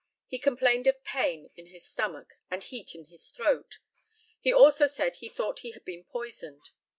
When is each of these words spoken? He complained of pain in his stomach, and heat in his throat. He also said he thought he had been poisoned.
He 0.25 0.39
complained 0.39 0.87
of 0.87 1.03
pain 1.03 1.51
in 1.55 1.67
his 1.67 1.85
stomach, 1.85 2.33
and 2.49 2.63
heat 2.63 2.95
in 2.95 3.05
his 3.05 3.27
throat. 3.27 3.77
He 4.39 4.51
also 4.51 4.87
said 4.87 5.17
he 5.17 5.29
thought 5.29 5.59
he 5.59 5.73
had 5.73 5.85
been 5.85 6.05
poisoned. 6.05 6.71